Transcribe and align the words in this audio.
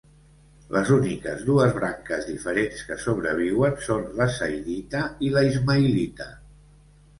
Les 0.75 0.87
úniques 0.95 1.43
dues 1.49 1.75
branques 1.75 2.25
diferents 2.31 2.81
que 2.89 2.97
sobreviuen 3.05 3.79
són 3.91 4.09
la 4.23 4.29
zaidita 4.39 5.05
i 5.29 5.33
la 5.39 5.47
ismaïlita. 5.53 6.31